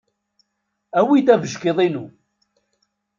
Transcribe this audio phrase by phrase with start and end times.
[0.99, 2.05] Awi-d abeckiḍ-inu.